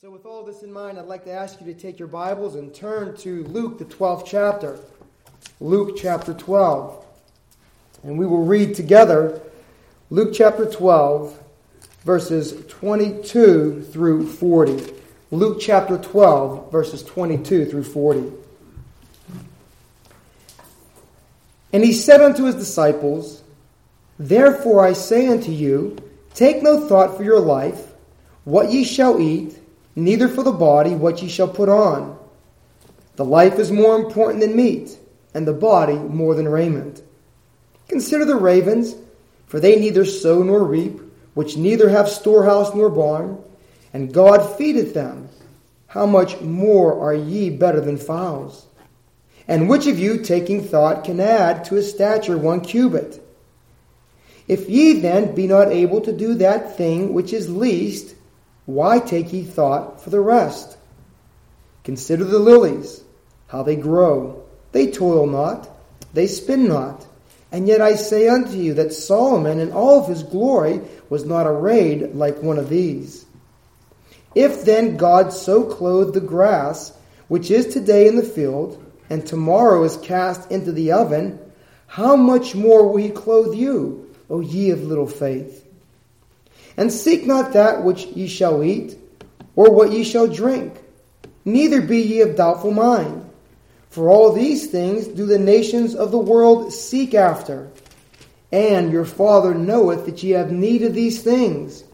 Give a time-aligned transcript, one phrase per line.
[0.00, 2.54] So, with all this in mind, I'd like to ask you to take your Bibles
[2.54, 4.78] and turn to Luke, the 12th chapter.
[5.60, 7.04] Luke chapter 12.
[8.04, 9.42] And we will read together
[10.08, 11.38] Luke chapter 12,
[12.02, 14.90] verses 22 through 40.
[15.32, 18.32] Luke chapter 12, verses 22 through 40.
[21.74, 23.42] And he said unto his disciples,
[24.18, 25.98] Therefore I say unto you,
[26.32, 27.88] take no thought for your life,
[28.44, 29.58] what ye shall eat
[29.96, 32.18] neither for the body what ye shall put on.
[33.16, 34.96] The life is more important than meat,
[35.34, 37.02] and the body more than raiment.
[37.88, 38.94] Consider the ravens,
[39.46, 41.00] for they neither sow nor reap,
[41.34, 43.42] which neither have storehouse nor barn,
[43.92, 45.28] and God feedeth them.
[45.88, 48.66] How much more are ye better than fowls?
[49.48, 53.20] And which of you, taking thought, can add to his stature one cubit?
[54.46, 58.14] If ye then be not able to do that thing which is least,
[58.74, 60.76] why take ye thought for the rest?
[61.84, 63.02] Consider the lilies,
[63.48, 64.42] how they grow.
[64.72, 65.68] They toil not,
[66.14, 67.06] they spin not.
[67.52, 71.46] And yet I say unto you that Solomon in all of his glory was not
[71.46, 73.26] arrayed like one of these.
[74.34, 76.92] If then God so clothe the grass,
[77.26, 81.40] which is today in the field, and tomorrow is cast into the oven,
[81.88, 85.66] how much more will he clothe you, O ye of little faith?
[86.76, 88.96] And seek not that which ye shall eat,
[89.56, 90.80] or what ye shall drink,
[91.44, 93.28] neither be ye of doubtful mind.
[93.90, 97.68] For all these things do the nations of the world seek after.
[98.52, 101.84] And your Father knoweth that ye have need of these things.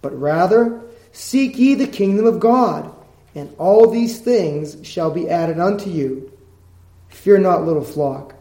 [0.00, 0.80] But rather,
[1.12, 2.92] seek ye the kingdom of God,
[3.34, 6.32] and all these things shall be added unto you.
[7.08, 8.34] Fear not, little flock,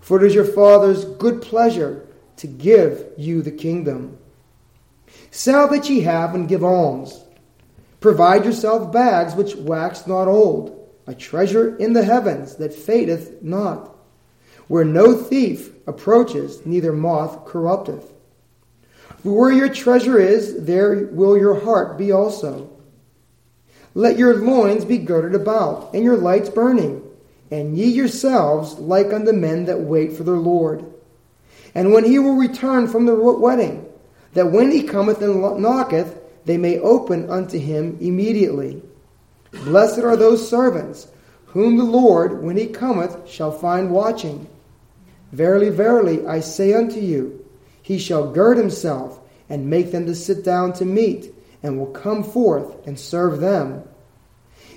[0.00, 4.18] for it is your Father's good pleasure to give you the kingdom.
[5.36, 7.22] Sell that ye have and give alms.
[8.00, 13.94] Provide yourself bags which wax not old, a treasure in the heavens that fadeth not,
[14.66, 18.14] where no thief approaches, neither moth corrupteth.
[19.18, 22.70] For where your treasure is, there will your heart be also.
[23.92, 27.02] Let your loins be girded about, and your lights burning,
[27.50, 30.82] and ye yourselves like unto men that wait for their Lord.
[31.74, 33.85] And when he will return from the wedding,
[34.36, 38.82] that when he cometh and knocketh, they may open unto him immediately.
[39.64, 41.08] Blessed are those servants,
[41.46, 44.46] whom the Lord, when he cometh, shall find watching.
[45.32, 47.46] Verily, verily, I say unto you,
[47.80, 51.32] he shall gird himself, and make them to sit down to meat,
[51.62, 53.84] and will come forth and serve them.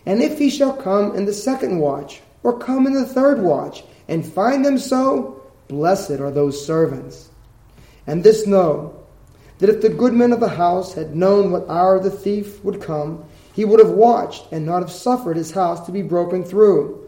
[0.06, 3.84] And if he shall come in the second watch, or come in the third watch,
[4.08, 7.30] and find them so, blessed are those servants.
[8.08, 8.99] And this know,
[9.60, 13.24] that if the goodman of the house had known what hour the thief would come,
[13.54, 17.08] he would have watched and not have suffered his house to be broken through.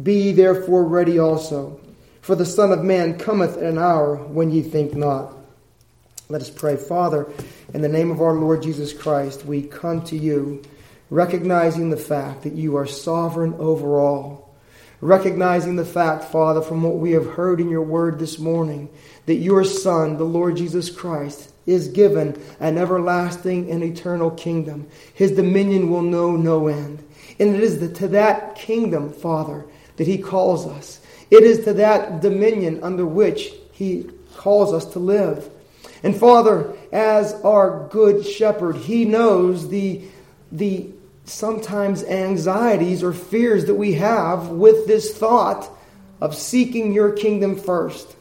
[0.00, 1.78] Be ye therefore ready also,
[2.20, 5.36] for the Son of Man cometh at an hour when ye think not.
[6.28, 6.76] Let us pray.
[6.76, 7.30] Father,
[7.74, 10.62] in the name of our Lord Jesus Christ, we come to you
[11.10, 14.54] recognizing the fact that you are sovereign over all.
[15.02, 18.88] Recognizing the fact, Father, from what we have heard in your word this morning,
[19.26, 24.86] that your Son, the Lord Jesus Christ, is given an everlasting and eternal kingdom.
[25.14, 27.04] His dominion will know no end.
[27.38, 29.64] And it is to that kingdom, Father,
[29.96, 31.00] that He calls us.
[31.30, 35.48] It is to that dominion under which He calls us to live.
[36.02, 40.02] And Father, as our good shepherd, He knows the,
[40.50, 40.90] the
[41.24, 45.68] sometimes anxieties or fears that we have with this thought
[46.20, 48.16] of seeking your kingdom first.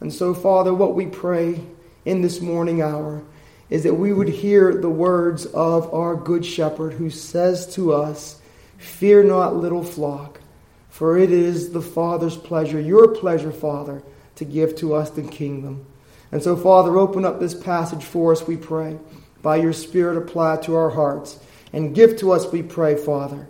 [0.00, 1.60] And so, Father, what we pray
[2.08, 3.22] in this morning hour
[3.68, 8.40] is that we would hear the words of our good shepherd who says to us,
[8.78, 10.40] Fear not, little flock,
[10.88, 14.02] for it is the Father's pleasure, your pleasure, Father,
[14.36, 15.84] to give to us the kingdom.
[16.32, 18.98] And so, Father, open up this passage for us, we pray.
[19.42, 21.38] By your Spirit, apply it to our hearts.
[21.74, 23.48] And give to us, we pray, Father,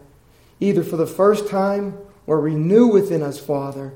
[0.58, 1.96] either for the first time
[2.26, 3.92] or renew within us, Father,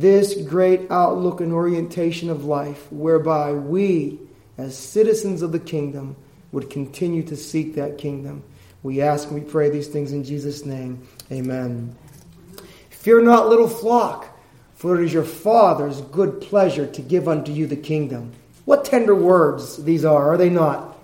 [0.00, 4.18] this great outlook and orientation of life whereby we,
[4.58, 6.16] as citizens of the kingdom,
[6.52, 8.42] would continue to seek that kingdom.
[8.82, 11.06] We ask and we pray these things in Jesus' name.
[11.32, 11.96] Amen.
[12.90, 14.38] Fear not, little flock,
[14.74, 18.32] for it is your Father's good pleasure to give unto you the kingdom.
[18.64, 20.95] What tender words these are, are they not?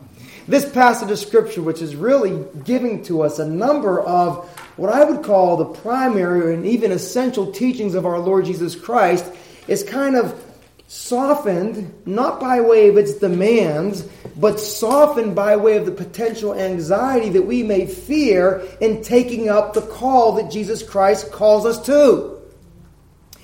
[0.49, 5.05] This passage of Scripture, which is really giving to us a number of what I
[5.05, 9.25] would call the primary and even essential teachings of our Lord Jesus Christ,
[9.69, 10.43] is kind of
[10.89, 14.03] softened not by way of its demands,
[14.37, 19.73] but softened by way of the potential anxiety that we may fear in taking up
[19.73, 22.37] the call that Jesus Christ calls us to.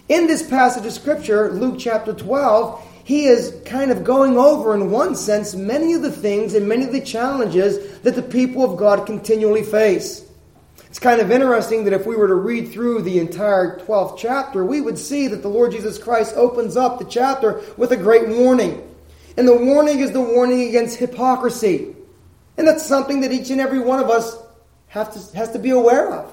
[0.08, 4.90] In this passage of Scripture, Luke chapter 12, he is kind of going over, in
[4.90, 8.76] one sense, many of the things and many of the challenges that the people of
[8.76, 10.30] God continually face.
[10.88, 14.62] It's kind of interesting that if we were to read through the entire 12th chapter,
[14.62, 18.28] we would see that the Lord Jesus Christ opens up the chapter with a great
[18.28, 18.86] warning.
[19.38, 21.96] And the warning is the warning against hypocrisy.
[22.58, 24.36] And that's something that each and every one of us
[24.88, 26.30] have to, has to be aware of.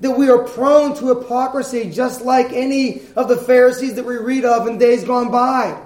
[0.00, 4.44] That we are prone to hypocrisy just like any of the Pharisees that we read
[4.44, 5.80] of in days gone by.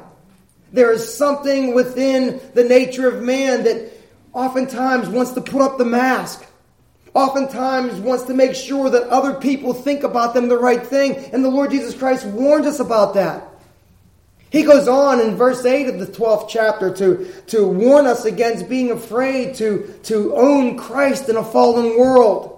[0.72, 3.90] There is something within the nature of man that
[4.32, 6.48] oftentimes wants to put up the mask
[7.18, 11.16] oftentimes wants to make sure that other people think about them the right thing.
[11.32, 13.44] And the Lord Jesus Christ warns us about that.
[14.50, 18.68] He goes on in verse 8 of the 12th chapter to, to warn us against
[18.68, 22.54] being afraid to, to own Christ in a fallen world.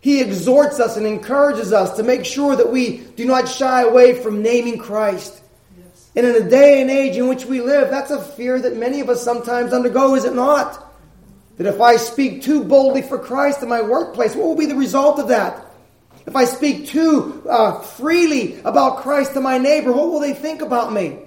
[0.00, 4.20] He exhorts us and encourages us to make sure that we do not shy away
[4.20, 5.40] from naming Christ.
[6.16, 9.00] And in a day and age in which we live, that's a fear that many
[9.00, 10.84] of us sometimes undergo, is it not?
[11.56, 14.74] That if I speak too boldly for Christ in my workplace, what will be the
[14.74, 15.64] result of that?
[16.26, 20.62] If I speak too uh, freely about Christ to my neighbor, what will they think
[20.62, 21.18] about me?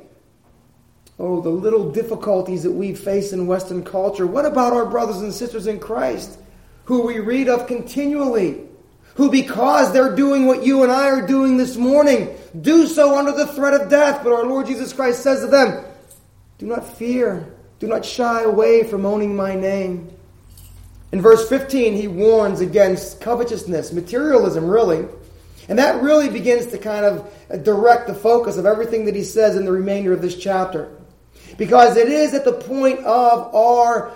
[1.20, 4.26] Oh, the little difficulties that we face in Western culture.
[4.26, 6.40] What about our brothers and sisters in Christ
[6.86, 8.68] who we read of continually?
[9.16, 13.32] Who, because they're doing what you and I are doing this morning, do so under
[13.32, 14.22] the threat of death.
[14.24, 15.84] But our Lord Jesus Christ says to them,
[16.58, 20.10] Do not fear, do not shy away from owning my name.
[21.12, 25.08] In verse 15, he warns against covetousness, materialism, really.
[25.68, 29.56] And that really begins to kind of direct the focus of everything that he says
[29.56, 30.90] in the remainder of this chapter.
[31.58, 34.14] Because it is at the point of our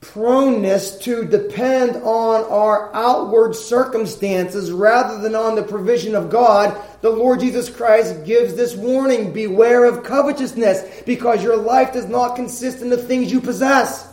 [0.00, 7.10] proneness to depend on our outward circumstances rather than on the provision of God, the
[7.10, 12.80] Lord Jesus Christ gives this warning beware of covetousness, because your life does not consist
[12.80, 14.08] in the things you possess.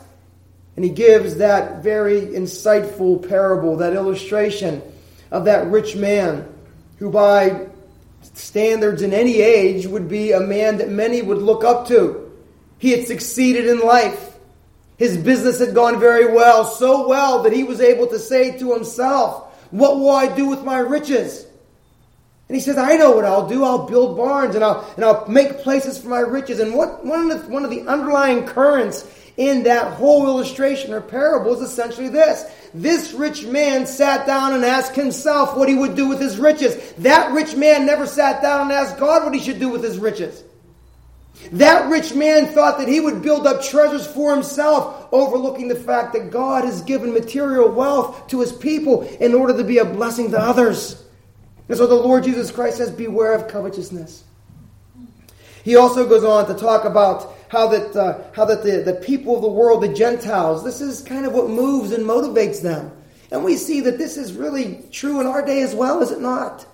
[0.76, 4.82] And he gives that very insightful parable, that illustration
[5.32, 6.52] of that rich man
[6.98, 7.68] who, by
[8.34, 12.32] standards in any age, would be a man that many would look up to.
[12.80, 14.35] He had succeeded in life.
[14.97, 18.74] His business had gone very well, so well that he was able to say to
[18.74, 21.45] himself, What will I do with my riches?
[22.47, 23.63] And he says, I know what I'll do.
[23.63, 26.59] I'll build barns and I'll, and I'll make places for my riches.
[26.59, 31.01] And what, one, of the, one of the underlying currents in that whole illustration or
[31.01, 32.45] parable is essentially this.
[32.74, 36.94] This rich man sat down and asked himself what he would do with his riches.
[37.00, 39.98] That rich man never sat down and asked God what he should do with his
[39.98, 40.44] riches.
[41.53, 46.13] That rich man thought that he would build up treasures for himself, overlooking the fact
[46.13, 50.31] that God has given material wealth to his people in order to be a blessing
[50.31, 51.03] to others.
[51.68, 54.24] And so the Lord Jesus Christ says, Beware of covetousness.
[55.63, 59.36] He also goes on to talk about how that, uh, how that the, the people
[59.36, 62.91] of the world, the Gentiles, this is kind of what moves and motivates them.
[63.31, 66.21] And we see that this is really true in our day as well, is it
[66.21, 66.68] not?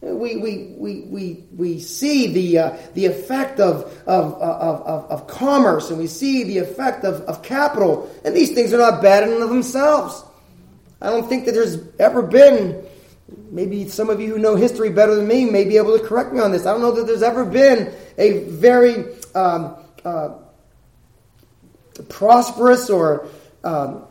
[0.00, 5.26] We, we, we, we, we see the, uh, the effect of, of, of, of, of
[5.26, 8.08] commerce and we see the effect of, of capital.
[8.24, 10.22] And these things are not bad in and of themselves.
[11.00, 12.84] I don't think that there's ever been
[13.50, 16.32] maybe some of you who know history better than me may be able to correct
[16.32, 16.64] me on this.
[16.64, 20.34] I don't know that there's ever been a very um, uh,
[22.08, 23.26] prosperous or
[23.64, 24.04] um,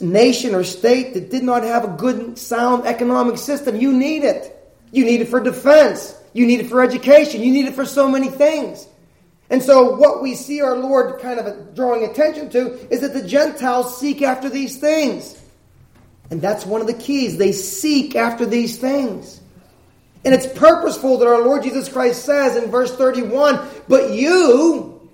[0.00, 3.76] nation or state that did not have a good, sound economic system.
[3.76, 4.54] You need it.
[4.90, 6.14] You need it for defense.
[6.32, 7.42] You need it for education.
[7.42, 8.86] You need it for so many things.
[9.50, 13.26] And so, what we see our Lord kind of drawing attention to is that the
[13.26, 15.40] Gentiles seek after these things.
[16.30, 17.38] And that's one of the keys.
[17.38, 19.40] They seek after these things.
[20.24, 25.08] And it's purposeful that our Lord Jesus Christ says in verse 31 But you,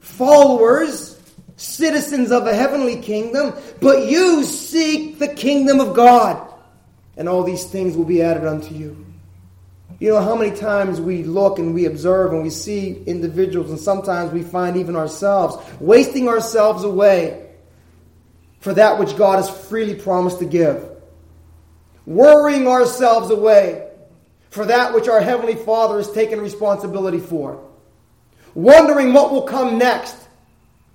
[0.00, 1.20] followers,
[1.56, 6.52] citizens of a heavenly kingdom, but you seek the kingdom of God,
[7.16, 9.04] and all these things will be added unto you.
[10.00, 13.78] You know how many times we look and we observe and we see individuals, and
[13.78, 17.48] sometimes we find even ourselves wasting ourselves away
[18.60, 20.88] for that which God has freely promised to give.
[22.06, 23.88] Worrying ourselves away
[24.50, 27.62] for that which our Heavenly Father has taken responsibility for.
[28.54, 30.16] Wondering what will come next,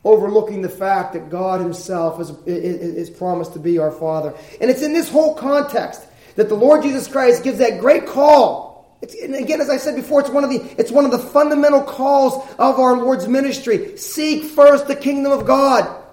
[0.03, 4.33] overlooking the fact that God Himself is, is, is promised to be our Father.
[4.61, 8.68] And it's in this whole context that the Lord Jesus Christ gives that great call
[9.01, 11.19] It's, and again, as I said before, it's one of the it's one of the
[11.19, 13.97] fundamental calls of our Lord's ministry.
[13.97, 16.03] Seek first the kingdom of God.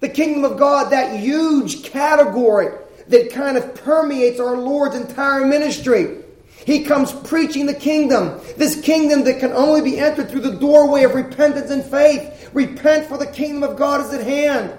[0.00, 2.68] The kingdom of God, that huge category
[3.08, 6.18] that kind of permeates our Lord's entire ministry.
[6.66, 8.40] He comes preaching the kingdom.
[8.56, 12.50] This kingdom that can only be entered through the doorway of repentance and faith.
[12.54, 14.76] Repent for the kingdom of God is at hand.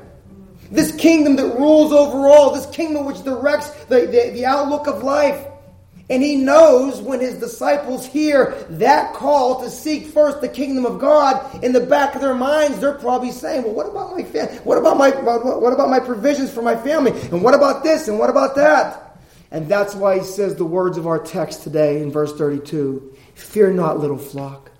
[0.71, 2.55] This kingdom that rules over all.
[2.55, 5.45] This kingdom which directs the, the, the outlook of life.
[6.09, 10.99] And he knows when his disciples hear that call to seek first the kingdom of
[10.99, 14.21] God, in the back of their minds, they're probably saying, "Well, what about my?
[14.63, 17.11] What about my what about my provisions for my family?
[17.31, 18.07] And what about this?
[18.07, 19.17] And what about that?"
[19.51, 23.73] And that's why he says the words of our text today in verse 32 Fear
[23.73, 24.71] not, little flock.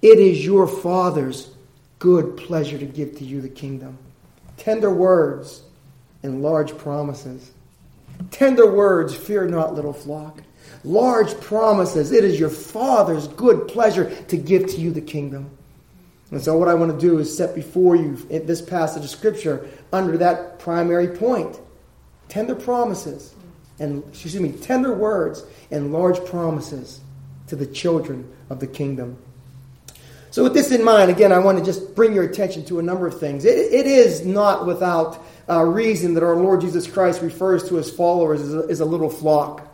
[0.00, 1.50] It is your Father's
[1.98, 3.98] good pleasure to give to you the kingdom.
[4.56, 5.62] Tender words
[6.22, 7.50] and large promises.
[8.30, 10.42] Tender words, fear not, little flock.
[10.84, 12.12] Large promises.
[12.12, 15.50] It is your Father's good pleasure to give to you the kingdom.
[16.30, 19.68] And so, what I want to do is set before you this passage of Scripture
[19.92, 21.58] under that primary point
[22.28, 23.34] tender promises
[23.78, 27.00] and excuse me, tender words and large promises
[27.46, 29.16] to the children of the kingdom.
[30.30, 32.82] So, with this in mind, again, I want to just bring your attention to a
[32.82, 33.44] number of things.
[33.44, 37.90] it, it is not without uh, reason that our Lord Jesus Christ refers to his
[37.90, 39.66] followers as a, as a little flock.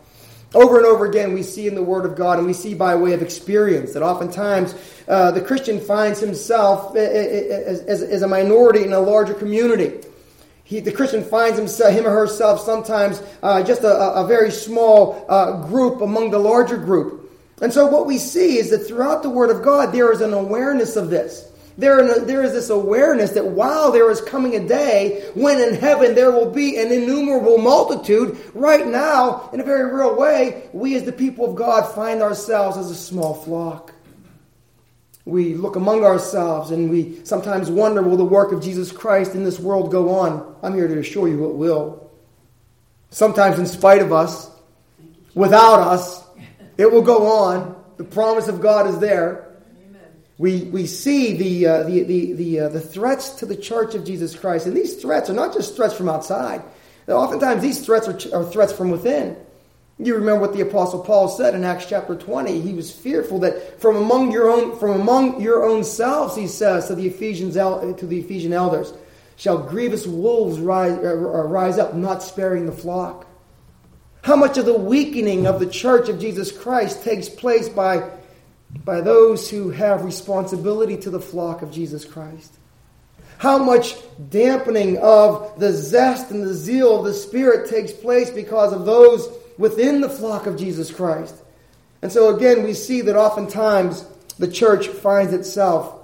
[0.55, 2.95] Over and over again, we see in the Word of God, and we see by
[2.95, 4.75] way of experience, that oftentimes
[5.09, 10.01] uh, the Christian finds himself as, as, as a minority in a larger community.
[10.63, 15.27] He, the Christian finds himself, him or herself sometimes uh, just a, a, very small
[15.29, 17.31] uh, group among the larger group.
[17.61, 20.33] And so what we see is that throughout the Word of God, there is an
[20.33, 21.51] awareness of this.
[21.77, 26.15] There, there is this awareness that while there is coming a day when in heaven
[26.15, 31.03] there will be an innumerable multitude, right now, in a very real way, we as
[31.03, 33.95] the people of God find ourselves as a small flock
[35.25, 39.45] we look among ourselves and we sometimes wonder will the work of Jesus Christ in
[39.45, 40.57] this world go on?
[40.63, 42.11] I'm here to assure you it will.
[43.11, 44.51] Sometimes, in spite of us,
[45.35, 46.25] without us,
[46.77, 47.81] it will go on.
[47.97, 49.44] The promise of God is there.
[50.39, 54.05] We, we see the, uh, the, the, the, uh, the threats to the church of
[54.05, 54.67] Jesus Christ.
[54.67, 56.63] And these threats are not just threats from outside,
[57.09, 59.37] oftentimes these threats are, are threats from within.
[59.99, 62.61] You remember what the apostle Paul said in Acts chapter 20.
[62.61, 66.89] He was fearful that from among your own from among your own selves, he says
[66.89, 68.93] to the Ephesians to the Ephesian elders,
[69.37, 73.27] shall grievous wolves rise, uh, rise up, not sparing the flock.
[74.23, 78.11] How much of the weakening of the church of Jesus Christ takes place by,
[78.85, 82.55] by those who have responsibility to the flock of Jesus Christ?
[83.39, 83.97] How much
[84.31, 89.29] dampening of the zest and the zeal of the Spirit takes place because of those
[89.59, 91.35] within the flock of Jesus Christ.
[92.03, 94.07] And so, again, we see that oftentimes
[94.39, 96.01] the church finds itself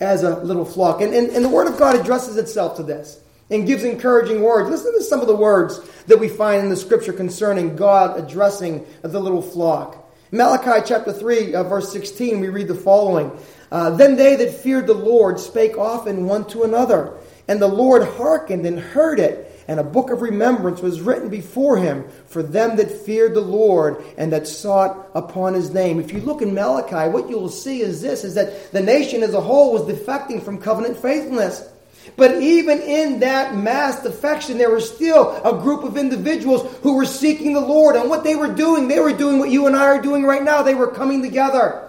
[0.00, 1.00] as a little flock.
[1.00, 3.20] And, and, and the Word of God addresses itself to this
[3.50, 4.70] and gives encouraging words.
[4.70, 8.86] Listen to some of the words that we find in the Scripture concerning God addressing
[9.02, 10.02] the little flock.
[10.32, 13.30] Malachi chapter 3, uh, verse 16, we read the following
[13.70, 17.16] uh, Then they that feared the Lord spake often one to another,
[17.48, 21.76] and the Lord hearkened and heard it and a book of remembrance was written before
[21.76, 25.98] him for them that feared the Lord and that sought upon his name.
[25.98, 29.34] If you look in Malachi, what you'll see is this is that the nation as
[29.34, 31.68] a whole was defecting from covenant faithfulness.
[32.14, 37.04] But even in that mass defection, there was still a group of individuals who were
[37.04, 37.96] seeking the Lord.
[37.96, 40.42] And what they were doing, they were doing what you and I are doing right
[40.42, 40.62] now.
[40.62, 41.82] They were coming together.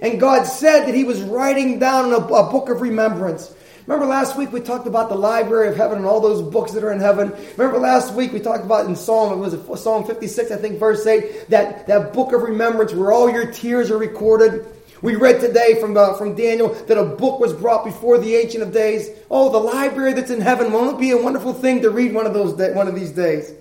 [0.00, 3.54] And God said that He was writing down a, a book of remembrance.
[3.86, 6.82] Remember last week we talked about the library of heaven and all those books that
[6.82, 7.30] are in heaven.
[7.58, 11.06] Remember last week we talked about in Psalm, it was Psalm 56, I think, verse
[11.06, 14.73] 8, that, that book of remembrance where all your tears are recorded.
[15.04, 18.62] We read today from, uh, from Daniel that a book was brought before the Ancient
[18.62, 19.10] of Days.
[19.30, 20.72] Oh, the library that's in heaven.
[20.72, 23.52] Won't it be a wonderful thing to read one of, those one of these days?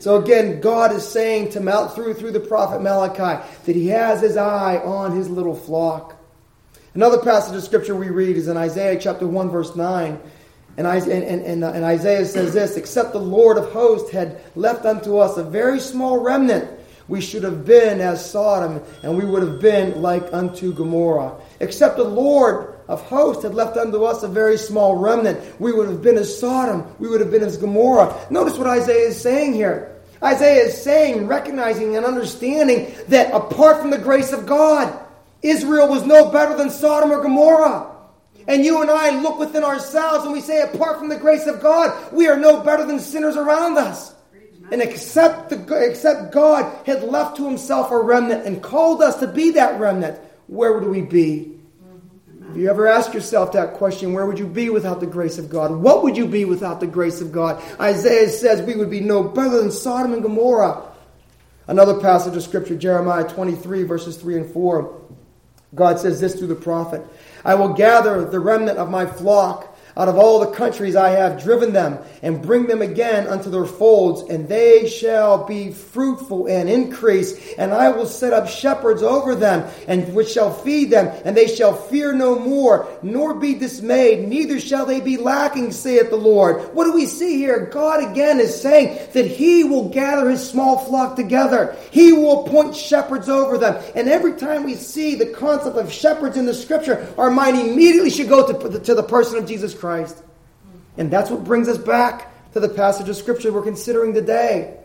[0.00, 4.20] So again, God is saying to Mount through through the prophet Malachi that he has
[4.20, 6.14] his eye on his little flock.
[6.92, 10.20] Another passage of scripture we read is in Isaiah chapter 1, verse 9.
[10.76, 15.42] And, and Isaiah says this Except the Lord of hosts had left unto us a
[15.42, 16.68] very small remnant,
[17.08, 21.34] we should have been as Sodom, and we would have been like unto Gomorrah.
[21.60, 25.88] Except the Lord of hosts had left unto us a very small remnant, we would
[25.88, 28.26] have been as Sodom, we would have been as Gomorrah.
[28.30, 29.96] Notice what Isaiah is saying here.
[30.22, 34.98] Isaiah is saying, recognizing and understanding that apart from the grace of God,
[35.42, 37.88] Israel was no better than Sodom or Gomorrah.
[38.46, 41.60] And you and I look within ourselves and we say, apart from the grace of
[41.60, 44.11] God, we are no better than sinners around us.
[44.72, 49.26] And except, the, except God had left to himself a remnant and called us to
[49.26, 51.58] be that remnant, where would we be?
[52.50, 55.50] If you ever ask yourself that question, where would you be without the grace of
[55.50, 55.72] God?
[55.72, 57.62] What would you be without the grace of God?
[57.78, 60.90] Isaiah says we would be no better than Sodom and Gomorrah.
[61.66, 65.00] Another passage of Scripture, Jeremiah 23, verses 3 and 4.
[65.74, 67.02] God says this through the prophet
[67.44, 71.42] I will gather the remnant of my flock out of all the countries I have
[71.42, 76.68] driven them, and bring them again unto their folds, and they shall be fruitful and
[76.68, 77.54] increase.
[77.54, 81.46] And I will set up shepherds over them, and which shall feed them, and they
[81.46, 86.74] shall fear no more, nor be dismayed, neither shall they be lacking, saith the Lord.
[86.74, 87.66] What do we see here?
[87.66, 91.76] God again is saying that He will gather His small flock together.
[91.90, 93.82] He will appoint shepherds over them.
[93.94, 98.10] And every time we see the concept of shepherds in the scripture, our mind immediately
[98.10, 99.81] should go to, to the person of Jesus Christ.
[99.82, 100.22] Christ.
[100.96, 104.76] And that's what brings us back to the passage of Scripture we're considering today.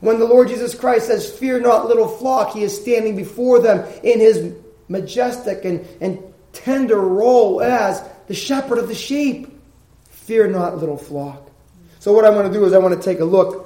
[0.00, 3.86] When the Lord Jesus Christ says, Fear not, little flock, he is standing before them
[4.02, 4.54] in his
[4.88, 6.22] majestic and, and
[6.54, 9.52] tender role as the shepherd of the sheep.
[10.08, 11.50] Fear not, little flock.
[11.98, 13.65] So, what I want to do is I want to take a look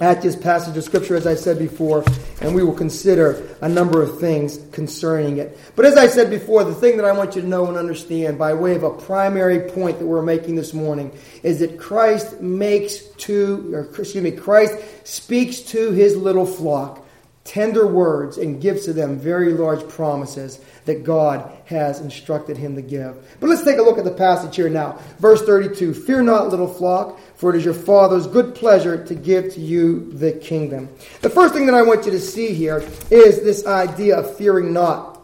[0.00, 2.04] at this passage of Scripture, as I said before,
[2.40, 5.58] and we will consider a number of things concerning it.
[5.74, 8.38] But as I said before, the thing that I want you to know and understand
[8.38, 11.10] by way of a primary point that we're making this morning
[11.42, 17.04] is that Christ makes to, or excuse me, Christ speaks to his little flock
[17.48, 22.82] tender words and gives to them very large promises that God has instructed him to
[22.82, 23.16] give.
[23.40, 24.98] But let's take a look at the passage here now.
[25.18, 29.54] Verse 32 Fear not, little flock, for it is your Father's good pleasure to give
[29.54, 30.90] to you the kingdom.
[31.22, 34.72] The first thing that I want you to see here is this idea of fearing
[34.72, 35.14] not.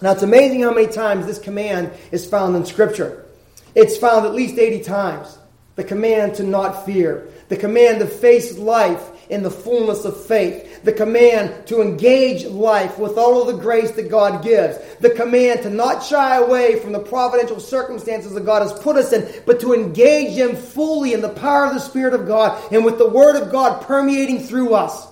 [0.00, 3.26] Now, it's amazing how many times this command is found in Scripture.
[3.74, 5.38] It's found at least 80 times.
[5.74, 10.65] The command to not fear, the command to face life in the fullness of faith.
[10.86, 14.78] The command to engage life with all of the grace that God gives.
[15.00, 19.12] The command to not shy away from the providential circumstances that God has put us
[19.12, 22.84] in, but to engage them fully in the power of the Spirit of God and
[22.84, 25.08] with the Word of God permeating through us.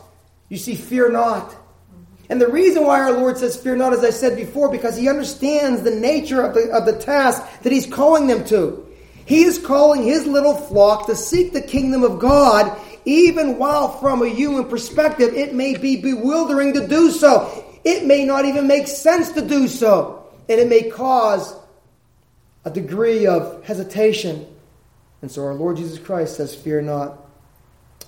[0.48, 1.56] You see, fear not.
[2.30, 5.08] And the reason why our Lord says, Fear not, as I said before, because He
[5.08, 8.86] understands the nature of the, of the task that He's calling them to.
[9.26, 14.22] He is calling His little flock to seek the kingdom of God even while from
[14.22, 17.64] a human perspective it may be bewildering to do so.
[17.84, 20.26] It may not even make sense to do so.
[20.48, 21.54] And it may cause
[22.64, 24.46] a degree of hesitation.
[25.22, 27.18] And so our Lord Jesus Christ says, Fear not.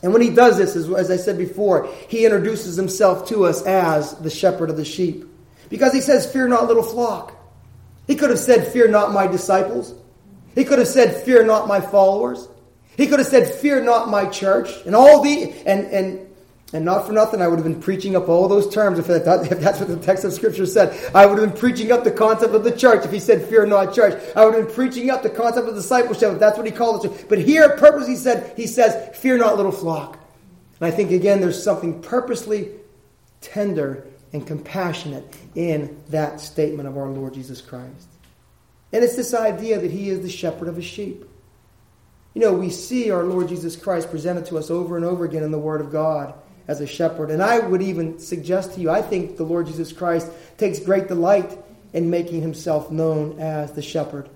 [0.03, 4.15] And when he does this, as I said before, he introduces himself to us as
[4.19, 5.25] the shepherd of the sheep.
[5.69, 7.35] Because he says, Fear not, little flock.
[8.07, 9.95] He could have said, Fear not, my disciples.
[10.55, 12.49] He could have said, Fear not, my followers.
[12.97, 16.27] He could have said, Fear not my church, and all the and and
[16.73, 19.25] and not for nothing, I would have been preaching up all those terms if, that,
[19.53, 20.99] if that's what the text of Scripture said.
[21.15, 23.67] I would have been preaching up the concept of the church if he said, Fear
[23.67, 24.21] not church.
[24.35, 27.05] I would have been preaching up the concept of discipleship if that's what he called
[27.05, 27.29] it.
[27.29, 30.19] But here, purposely he said, he says, Fear not little flock.
[30.81, 32.73] And I think again, there's something purposely
[33.41, 38.09] tender and compassionate in that statement of our Lord Jesus Christ.
[38.93, 41.25] And it's this idea that he is the shepherd of his sheep.
[42.37, 45.42] You know, we see our Lord Jesus Christ presented to us over and over again
[45.42, 46.35] in the Word of God
[46.68, 47.31] as a shepherd.
[47.31, 51.09] And I would even suggest to you, I think the Lord Jesus Christ takes great
[51.09, 51.59] delight
[51.94, 54.29] in making himself known as the shepherd.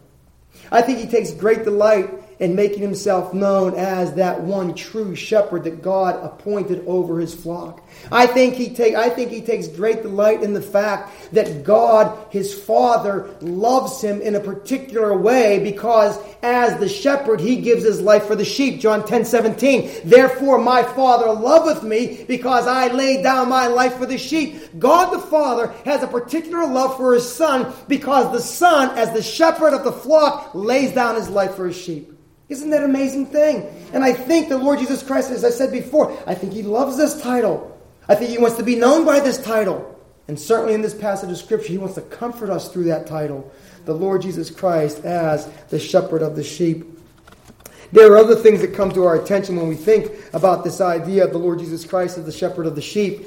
[0.72, 5.64] I think he takes great delight in making himself known as that one true shepherd
[5.64, 7.86] that God appointed over his flock.
[8.12, 12.26] I think he take I think he takes great delight in the fact that God,
[12.30, 18.00] his father, loves him in a particular way because as the shepherd he gives his
[18.00, 18.80] life for the sheep.
[18.80, 19.90] John 10 17.
[20.04, 24.78] Therefore my father loveth me because I lay down my life for the sheep.
[24.78, 29.22] God the Father has a particular love for his son because the son, as the
[29.22, 32.16] shepherd of the flock, lays down his life for his sheep.
[32.50, 33.64] Isn't that an amazing thing?
[33.92, 36.96] And I think the Lord Jesus Christ, as I said before, I think He loves
[36.96, 37.79] this title.
[38.10, 39.86] I think He wants to be known by this title.
[40.26, 43.52] And certainly in this passage of Scripture, He wants to comfort us through that title.
[43.84, 46.84] The Lord Jesus Christ as the shepherd of the sheep.
[47.92, 51.24] There are other things that come to our attention when we think about this idea
[51.24, 53.26] of the Lord Jesus Christ as the shepherd of the sheep.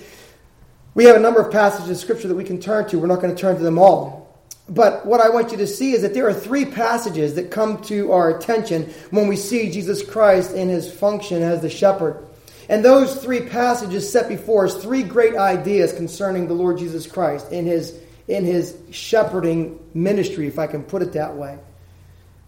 [0.95, 2.99] We have a number of passages of Scripture that we can turn to.
[2.99, 4.37] We're not going to turn to them all.
[4.67, 7.81] But what I want you to see is that there are three passages that come
[7.83, 12.25] to our attention when we see Jesus Christ in his function as the shepherd.
[12.69, 17.51] And those three passages set before us three great ideas concerning the Lord Jesus Christ
[17.51, 21.59] in his, in his shepherding ministry, if I can put it that way.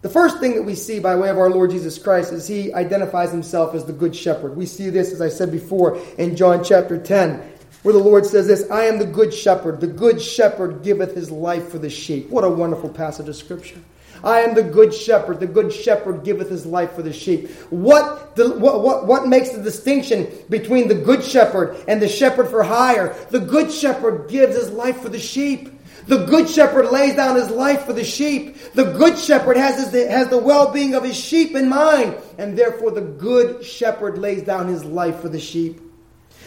[0.02, 2.72] The first thing that we see by way of our Lord Jesus Christ is he
[2.72, 4.56] identifies himself as the good shepherd.
[4.56, 7.42] We see this, as I said before, in John chapter 10,
[7.82, 9.80] where the Lord says this I am the good shepherd.
[9.80, 12.28] The good shepherd giveth his life for the sheep.
[12.28, 13.80] What a wonderful passage of Scripture.
[14.22, 15.40] I am the good shepherd.
[15.40, 17.50] The good shepherd giveth his life for the sheep.
[17.70, 22.48] What, the, what, what, what makes the distinction between the good shepherd and the shepherd
[22.48, 23.14] for hire?
[23.30, 25.72] The good shepherd gives his life for the sheep.
[26.06, 28.56] The good shepherd lays down his life for the sheep.
[28.74, 32.16] The good shepherd has, his, has the well being of his sheep in mind.
[32.38, 35.80] And therefore, the good shepherd lays down his life for the sheep.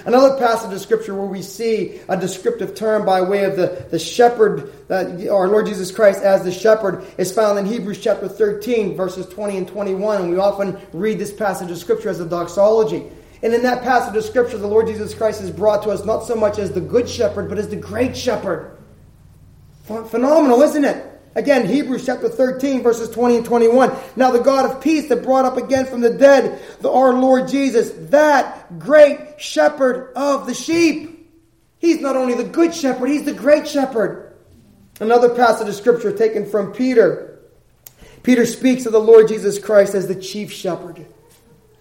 [0.06, 4.00] Another passage of Scripture where we see a descriptive term by way of the, the
[4.00, 8.96] shepherd, uh, our Lord Jesus Christ as the shepherd, is found in Hebrews chapter 13,
[8.96, 10.22] verses 20 and 21.
[10.22, 13.04] And we often read this passage of Scripture as a doxology.
[13.42, 16.26] And in that passage of Scripture, the Lord Jesus Christ is brought to us not
[16.26, 18.78] so much as the good shepherd, but as the great shepherd.
[19.84, 21.09] Phenomenal, isn't it?
[21.36, 23.96] Again, Hebrews chapter 13, verses 20 and 21.
[24.16, 27.48] Now the God of peace that brought up again from the dead the, our Lord
[27.48, 31.30] Jesus, that great shepherd of the sheep.
[31.78, 34.36] He's not only the good shepherd, he's the great shepherd.
[35.00, 37.40] Another passage of scripture taken from Peter.
[38.24, 41.06] Peter speaks of the Lord Jesus Christ as the chief shepherd.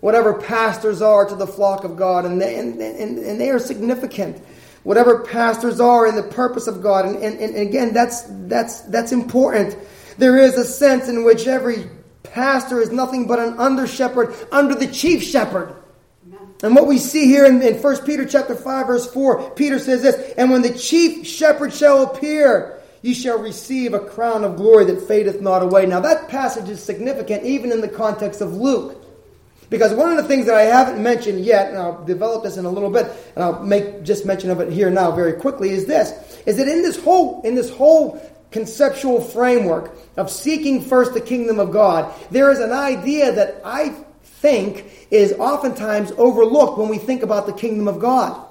[0.01, 3.59] Whatever pastors are to the flock of God, and they, and, and, and they are
[3.59, 4.41] significant
[4.85, 7.07] whatever pastors are in the purpose of God.
[7.07, 9.77] And, and, and again, that's, that's, that's important.
[10.19, 11.89] There is a sense in which every
[12.23, 15.75] pastor is nothing but an under shepherd under the chief shepherd.
[16.63, 20.03] And what we see here in, in 1 Peter chapter 5, verse 4, Peter says
[20.03, 24.85] this, And when the chief shepherd shall appear, ye shall receive a crown of glory
[24.87, 25.87] that fadeth not away.
[25.87, 28.98] Now that passage is significant even in the context of Luke.
[29.71, 32.65] Because one of the things that I haven't mentioned yet, and I'll develop this in
[32.65, 35.87] a little bit, and I'll make just mention of it here now very quickly, is
[35.87, 36.13] this:
[36.47, 41.59] is that in this whole in this whole conceptual framework of seeking first the kingdom
[41.59, 47.23] of God, there is an idea that I think is oftentimes overlooked when we think
[47.23, 48.47] about the kingdom of God.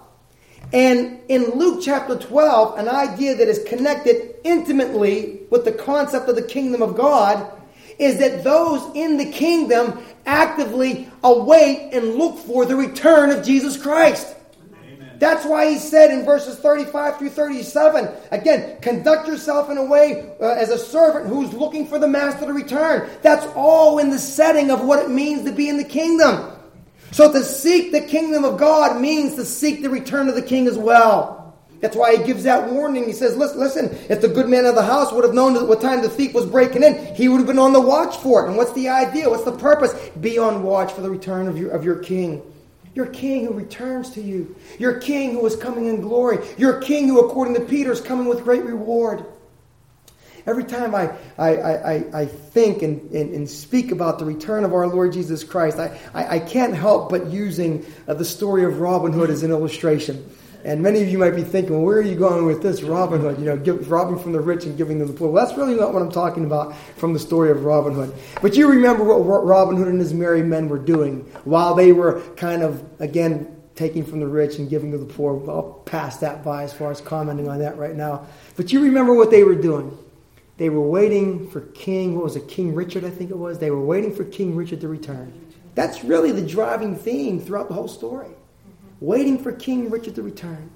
[0.74, 6.36] And in Luke chapter 12, an idea that is connected intimately with the concept of
[6.36, 7.52] the kingdom of God
[8.00, 13.78] is that those in the kingdom actively await and look for the return of Jesus
[13.82, 14.36] Christ.
[14.74, 15.18] Amen.
[15.20, 20.36] That's why he said in verses 35 through 37, again, conduct yourself in a way
[20.42, 23.10] uh, as a servant who's looking for the master to return.
[23.22, 26.52] That's all in the setting of what it means to be in the kingdom.
[27.12, 30.68] So to seek the kingdom of God means to seek the return of the king
[30.68, 31.37] as well.
[31.80, 33.06] That's why he gives that warning.
[33.06, 35.80] He says, listen, listen, if the good man of the house would have known what
[35.80, 38.48] time the thief was breaking in, he would have been on the watch for it.
[38.48, 39.30] And what's the idea?
[39.30, 39.94] What's the purpose?
[40.20, 42.42] Be on watch for the return of your, of your king.
[42.96, 44.56] Your king who returns to you.
[44.80, 46.40] Your king who is coming in glory.
[46.58, 49.24] Your king who, according to Peter, is coming with great reward.
[50.48, 54.74] Every time I, I, I, I think and, and, and, speak about the return of
[54.74, 58.80] our Lord Jesus Christ, I, I, I can't help but using uh, the story of
[58.80, 60.28] Robin Hood as an illustration.
[60.66, 63.22] And many of you might be thinking, well, where are you going with this Robin
[63.22, 63.38] Hood?
[63.40, 65.30] You know, give, robbing from the rich and giving them the poor.
[65.30, 68.14] Well, that's really not what I'm talking about from the story of Robin Hood.
[68.42, 72.22] But you remember what Robin Hood and his merry men were doing while they were
[72.36, 75.40] kind of, again, taking from the rich and giving to the poor.
[75.50, 78.26] I'll pass that by as far as commenting on that right now.
[78.56, 79.96] But you remember what they were doing.
[80.58, 83.60] They were waiting for King, what was it, King Richard, I think it was?
[83.60, 85.32] They were waiting for King Richard to return.
[85.76, 88.32] That's really the driving theme throughout the whole story
[89.00, 90.70] waiting for King Richard to return.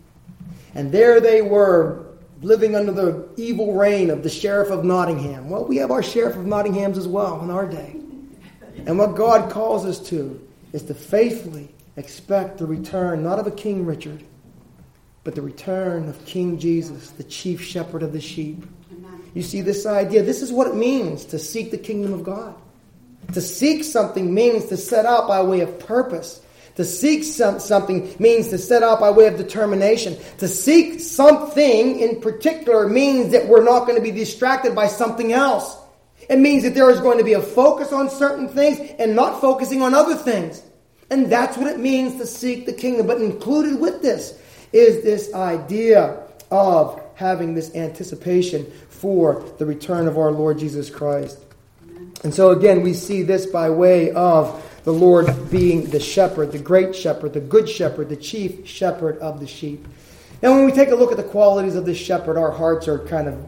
[0.76, 2.06] And there they were,
[2.42, 5.50] living under the evil reign of the Sheriff of Nottingham.
[5.50, 7.96] Well, we have our Sheriff of Nottinghams as well in our day.
[8.86, 13.52] And what God calls us to is to faithfully expect the return, not of a
[13.52, 14.24] King Richard,
[15.24, 18.66] but the return of King Jesus, the chief shepherd of the sheep.
[19.34, 20.24] You see this idea?
[20.24, 22.56] This is what it means to seek the kingdom of God.
[23.34, 26.42] To seek something means to set out by way of purpose
[26.76, 30.18] to seek some, something means to set out by way of determination.
[30.40, 35.34] To seek something in particular means that we're not going to be distracted by something
[35.34, 35.78] else.
[36.30, 39.42] It means that there is going to be a focus on certain things and not
[39.42, 40.62] focusing on other things.
[41.10, 43.06] And that's what it means to seek the kingdom.
[43.06, 44.40] But included with this
[44.72, 51.38] is this idea of having this anticipation for the return of our Lord Jesus Christ.
[52.24, 56.60] And so again, we see this by way of the Lord being the shepherd, the
[56.60, 59.86] great shepherd, the good shepherd, the chief shepherd of the sheep.
[60.42, 63.00] Now, when we take a look at the qualities of this shepherd, our hearts are
[63.00, 63.46] kind of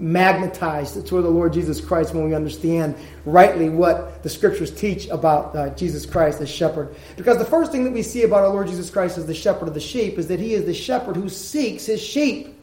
[0.00, 2.94] magnetized toward the Lord Jesus Christ when we understand
[3.26, 6.94] rightly what the scriptures teach about uh, Jesus Christ as shepherd.
[7.16, 9.68] Because the first thing that we see about our Lord Jesus Christ as the shepherd
[9.68, 12.56] of the sheep is that he is the shepherd who seeks his sheep.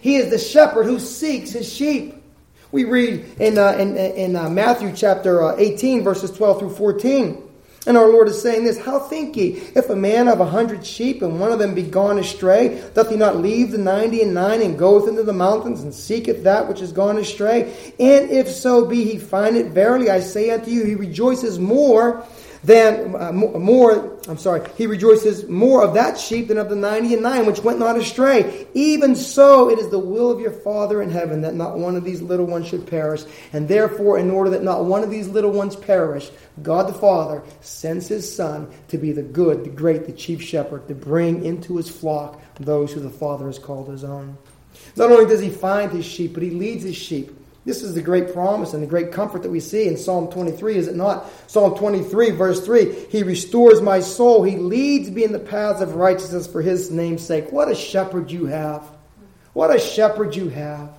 [0.00, 2.16] He is the shepherd who seeks his sheep.
[2.72, 7.41] We read in, uh, in, in uh, Matthew chapter uh, 18, verses 12 through 14.
[7.84, 10.86] And our Lord is saying this How think ye, if a man have a hundred
[10.86, 14.34] sheep, and one of them be gone astray, doth he not leave the ninety and
[14.34, 17.62] nine, and goeth into the mountains, and seeketh that which is gone astray?
[17.98, 22.24] And if so be he find it, verily I say unto you, he rejoices more
[22.64, 27.12] than uh, more, I'm sorry, he rejoices more of that sheep than of the ninety
[27.12, 28.68] and nine which went not astray.
[28.72, 32.04] Even so, it is the will of your Father in heaven that not one of
[32.04, 33.24] these little ones should perish.
[33.52, 36.30] And therefore, in order that not one of these little ones perish,
[36.62, 40.86] God the Father sends his Son to be the good, the great, the chief shepherd,
[40.86, 44.38] to bring into his flock those who the Father has called his own.
[44.94, 47.36] Not only does he find his sheep, but he leads his sheep.
[47.64, 50.76] This is the great promise and the great comfort that we see in Psalm 23,
[50.76, 51.30] is it not?
[51.46, 54.42] Psalm 23, verse 3 He restores my soul.
[54.42, 57.52] He leads me in the paths of righteousness for his name's sake.
[57.52, 58.82] What a shepherd you have!
[59.52, 60.90] What a shepherd you have.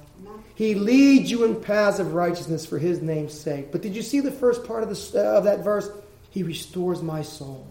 [0.55, 3.71] He leads you in paths of righteousness for his name's sake.
[3.71, 5.89] But did you see the first part of, the, uh, of that verse?
[6.29, 7.67] He restores my soul.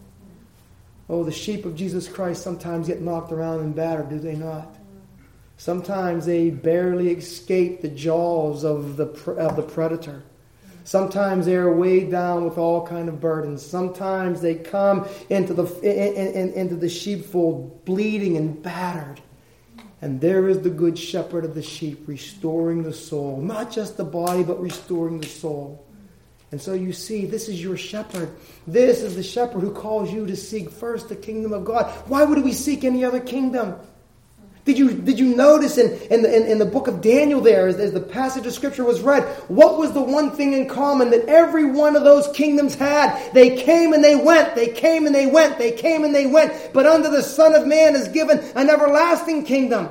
[1.09, 4.77] Oh, the sheep of Jesus Christ sometimes get knocked around and battered, do they not?
[5.63, 10.25] Sometimes they barely escape the jaws of the, of the predator.
[10.83, 13.65] Sometimes they are weighed down with all kind of burdens.
[13.65, 19.21] Sometimes they come into the, in, in, into the sheepfold bleeding and battered.
[20.01, 24.05] And there is the good shepherd of the sheep restoring the soul, not just the
[24.05, 25.87] body, but restoring the soul.
[26.51, 28.31] And so you see, this is your shepherd.
[28.67, 31.87] This is the shepherd who calls you to seek first the kingdom of God.
[32.09, 33.77] Why would we seek any other kingdom?
[34.65, 37.67] Did you, did you notice in, in, the, in, in the book of Daniel there,
[37.67, 41.11] as, as the passage of scripture was read, what was the one thing in common
[41.11, 43.33] that every one of those kingdoms had?
[43.33, 46.71] They came and they went, they came and they went, they came and they went.
[46.73, 49.89] But under the Son of Man is given an everlasting kingdom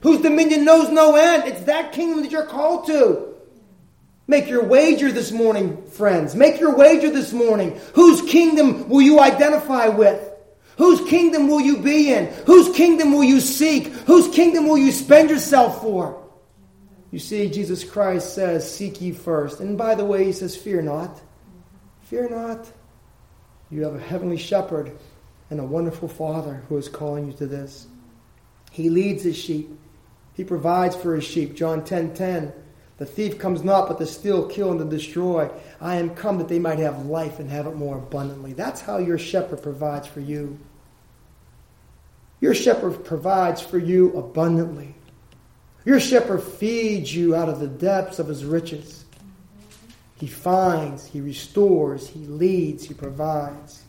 [0.00, 1.44] whose dominion knows no end.
[1.46, 3.34] It's that kingdom that you're called to.
[4.26, 6.34] Make your wager this morning, friends.
[6.34, 7.78] Make your wager this morning.
[7.94, 10.30] Whose kingdom will you identify with?
[10.76, 12.26] Whose kingdom will you be in?
[12.46, 13.86] Whose kingdom will you seek?
[14.06, 16.20] Whose kingdom will you spend yourself for?
[17.10, 19.60] You see, Jesus Christ says, Seek ye first.
[19.60, 21.20] And by the way, he says, Fear not.
[22.02, 22.66] Fear not.
[23.70, 24.96] You have a heavenly shepherd
[25.50, 27.86] and a wonderful father who is calling you to this.
[28.72, 29.70] He leads his sheep.
[30.34, 31.54] He provides for his sheep.
[31.54, 32.52] John 10 10.
[33.04, 35.50] The thief comes not but to steal, kill, and to destroy.
[35.78, 38.54] I am come that they might have life and have it more abundantly.
[38.54, 40.58] That's how your shepherd provides for you.
[42.40, 44.94] Your shepherd provides for you abundantly.
[45.84, 49.04] Your shepherd feeds you out of the depths of his riches.
[50.16, 53.82] He finds, he restores, he leads, he provides.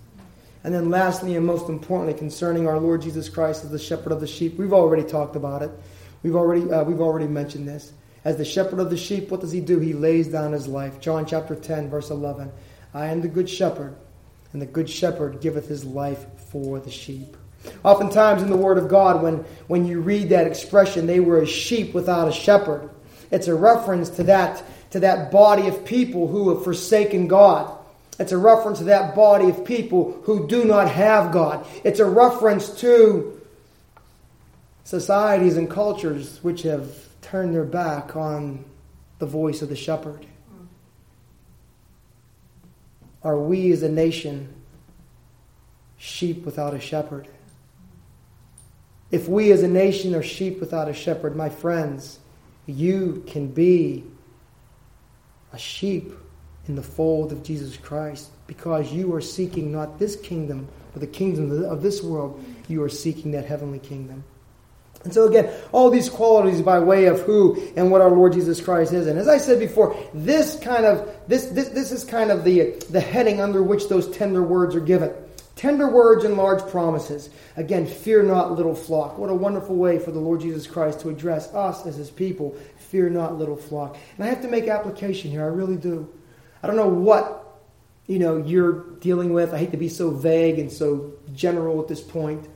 [0.66, 4.20] And then, lastly, and most importantly, concerning our Lord Jesus Christ as the shepherd of
[4.20, 5.72] the sheep, we've already talked about it.
[6.22, 7.94] We've already, uh, we've already mentioned this.
[8.26, 9.80] As the shepherd of the sheep, what does he do?
[9.80, 11.00] He lays down his life.
[11.00, 12.52] John chapter 10, verse 11.
[12.92, 13.96] I am the good shepherd,
[14.52, 17.38] and the good shepherd giveth his life for the sheep.
[17.84, 21.48] Oftentimes in the Word of God, when, when you read that expression, they were a
[21.48, 22.90] sheep without a shepherd,
[23.32, 27.72] it's a reference to that, to that body of people who have forsaken God.
[28.18, 31.68] It's a reference to that body of people who do not have God.
[31.84, 33.42] It's a reference to
[34.84, 36.88] societies and cultures which have
[37.26, 38.64] turn their back on
[39.20, 40.26] the voice of the shepherd?
[43.24, 44.54] Are we as a nation
[45.98, 47.28] sheep without a shepherd?
[49.10, 52.20] If we as a nation are sheep without a shepherd, my friends,
[52.68, 54.04] you can be
[55.52, 56.14] a sheep
[56.68, 61.08] in the fold of Jesus Christ because you are seeking not this kingdom, but the
[61.08, 62.44] kingdom of this world.
[62.68, 64.24] You are seeking that heavenly kingdom.
[65.06, 68.60] And so again, all these qualities by way of who and what our Lord Jesus
[68.60, 69.08] Christ is.
[69.08, 72.72] And as I said before, this kind of this this this is kind of the
[72.90, 75.14] the heading under which those tender words are given.
[75.56, 77.30] Tender words and large promises.
[77.56, 79.18] Again, fear not, little flock.
[79.18, 82.58] What a wonderful way for the Lord Jesus Christ to address us as his people.
[82.78, 83.96] Fear not, little flock.
[84.18, 85.44] And I have to make application here.
[85.44, 86.12] I really do.
[86.62, 87.62] I don't know what
[88.08, 89.54] you know you're dealing with.
[89.54, 92.50] I hate to be so vague and so general at this point.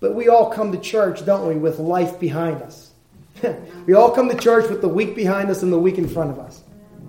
[0.00, 2.90] But we all come to church, don't we, with life behind us.
[3.86, 6.30] we all come to church with the week behind us and the week in front
[6.30, 6.62] of us.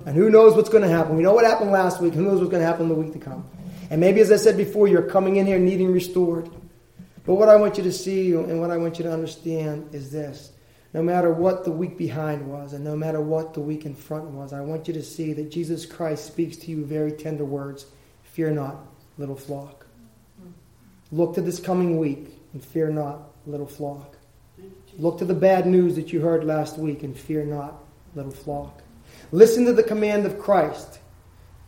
[0.05, 1.15] And who knows what's going to happen?
[1.15, 2.13] We know what happened last week.
[2.13, 3.45] Who knows what's going to happen in the week to come?
[3.89, 6.49] And maybe, as I said before, you're coming in here needing restored.
[7.25, 10.11] But what I want you to see and what I want you to understand is
[10.11, 10.51] this.
[10.93, 14.25] No matter what the week behind was, and no matter what the week in front
[14.25, 17.85] was, I want you to see that Jesus Christ speaks to you very tender words
[18.23, 18.77] Fear not,
[19.17, 19.85] little flock.
[21.11, 24.15] Look to this coming week and fear not, little flock.
[24.97, 27.83] Look to the bad news that you heard last week and fear not,
[28.15, 28.81] little flock.
[29.31, 30.99] Listen to the command of Christ.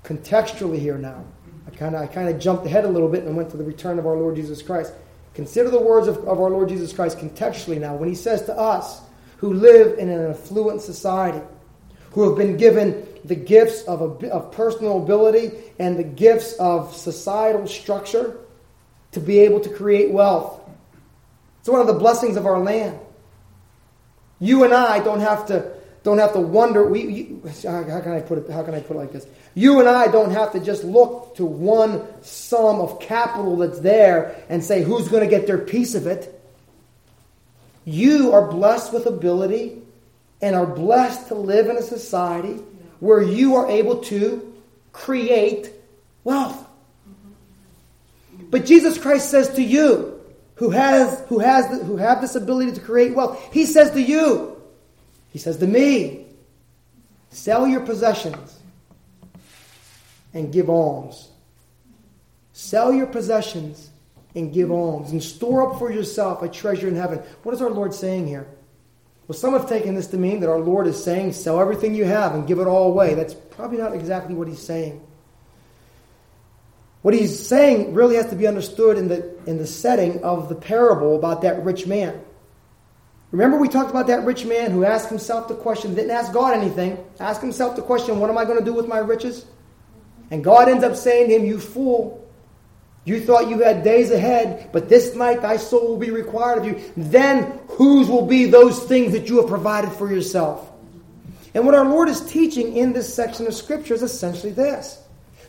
[0.04, 1.24] Contextually here now.
[1.68, 3.64] I kind of I kind of jumped ahead a little bit and went to the
[3.64, 4.94] return of our Lord Jesus Christ.
[5.34, 8.58] Consider the words of, of our Lord Jesus Christ contextually now when he says to
[8.58, 9.02] us
[9.38, 11.42] who live in an affluent society,
[12.12, 16.96] who have been given the gifts of, a, of personal ability and the gifts of
[16.96, 18.38] societal structure
[19.12, 20.61] to be able to create wealth.
[21.62, 23.00] It's one of the blessings of our land.
[24.40, 25.72] You and I don't have to
[26.04, 26.84] don't have to wonder.
[26.84, 28.50] We, you, how can I put it?
[28.50, 29.28] How can I put it like this?
[29.54, 34.44] You and I don't have to just look to one sum of capital that's there
[34.50, 36.40] and say who's going to get their piece of it.
[37.86, 39.80] You are blessed with ability
[40.42, 42.64] and are blessed to live in a society
[43.00, 44.56] where you are able to
[44.94, 45.72] create
[46.24, 46.58] wealth.
[46.58, 48.50] Mm-hmm.
[48.50, 50.21] But Jesus Christ says to you,
[50.62, 54.00] who has who has the, who have this ability to create wealth, he says to
[54.00, 54.62] you,
[55.32, 56.28] he says to me,
[57.32, 58.60] sell your possessions
[60.36, 61.32] and give alms.
[62.54, 63.90] Sell your possessions
[64.36, 67.18] and give alms and store up for yourself a treasure in heaven.
[67.42, 68.46] What is our Lord saying here?
[69.28, 72.06] Well, some have taken this to mean that our Lord is saying, sell everything you
[72.06, 73.16] have and give it all away.
[73.16, 75.02] That's probably not exactly what he's saying.
[77.02, 80.56] What he's saying really has to be understood in the, in the setting of the
[80.56, 82.22] parable about that rich man.
[83.32, 86.54] Remember, we talked about that rich man who asked himself the question, didn't ask God
[86.54, 89.46] anything, asked himself the question, What am I going to do with my riches?
[90.30, 92.30] And God ends up saying to him, You fool,
[93.06, 96.66] you thought you had days ahead, but this night thy soul will be required of
[96.66, 96.94] you.
[96.96, 100.70] Then whose will be those things that you have provided for yourself?
[101.54, 105.02] And what our Lord is teaching in this section of Scripture is essentially this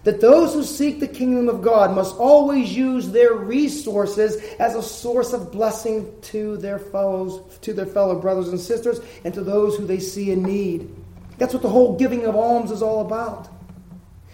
[0.04, 4.82] that those who seek the kingdom of God must always use their resources as a
[4.82, 9.76] source of blessing to their fellows, to their fellow brothers and sisters, and to those
[9.76, 10.92] who they see in need.
[11.38, 13.48] That's what the whole giving of alms is all about.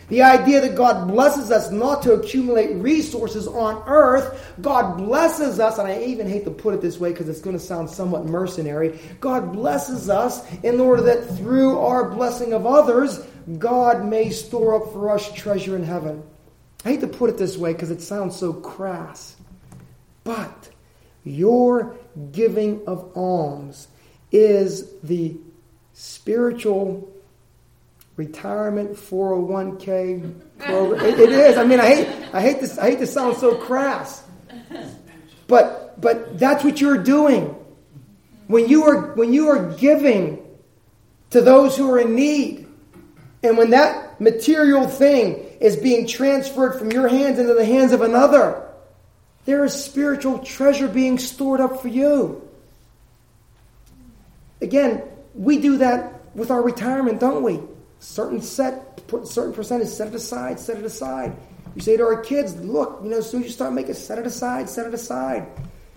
[0.09, 4.55] The idea that God blesses us not to accumulate resources on earth.
[4.61, 7.59] God blesses us, and I even hate to put it this way because it's going
[7.59, 8.99] to sound somewhat mercenary.
[9.21, 13.23] God blesses us in order that through our blessing of others,
[13.57, 16.23] God may store up for us treasure in heaven.
[16.85, 19.37] I hate to put it this way because it sounds so crass.
[20.25, 20.69] But
[21.25, 21.97] your
[22.33, 23.89] giving of alms
[24.31, 25.37] is the
[25.95, 27.11] spiritual
[28.17, 31.05] retirement 401k program.
[31.07, 31.57] it, it is.
[31.57, 32.77] I mean, I hate, I hate this.
[32.79, 34.23] I hate to sound so crass,
[35.47, 37.55] but but that's what you're doing
[38.49, 40.45] when you are when you are giving
[41.31, 42.67] to those who are in need,
[43.43, 48.01] and when that material thing is being transferred from your hands into the hands of
[48.01, 48.65] another.
[49.45, 52.47] There is spiritual treasure being stored up for you.
[54.61, 55.03] Again,
[55.35, 57.61] we do that with our retirement, don't we?
[58.01, 61.37] certain set, certain percentage, set it aside, set it aside.
[61.75, 64.19] You say to our kids, look, you know, as soon as you start making, set
[64.19, 65.47] it aside, set it aside.